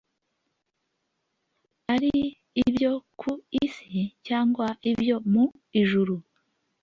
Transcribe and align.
ari 1.93 2.13
ibyo 2.65 2.91
ku 3.19 3.31
isi 3.63 3.91
cyangwa 4.27 4.67
ibyo 4.91 5.15
mu 5.31 5.43
ijuru 5.81 6.15